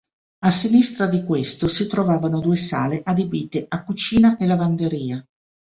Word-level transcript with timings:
A 0.39 0.49
sinistra 0.49 1.05
di 1.05 1.23
questo 1.23 1.67
si 1.67 1.85
trovavano 1.87 2.39
due 2.39 2.55
sale 2.55 3.03
adibite 3.05 3.67
a 3.69 3.83
cucina 3.83 4.35
e 4.37 4.47
lavanderia. 4.47 5.23